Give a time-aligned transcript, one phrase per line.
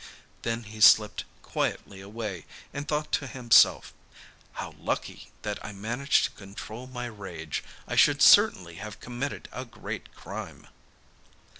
[0.41, 3.93] Then he slipped quietly away, and thought to himself,
[4.53, 7.63] 'How lucky that I managed to control my rage!
[7.87, 10.65] I should certainly have committed a great crime.